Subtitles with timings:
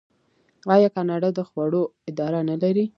[0.75, 2.85] آیا کاناډا د خوړو اداره نلري؟